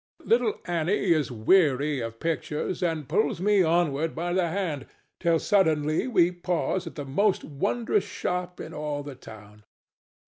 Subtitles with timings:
[0.23, 4.87] Little Annie is weary of pictures and pulls me onward by the hand,
[5.19, 9.63] till suddenly we pause at the most wondrous shop in all the town.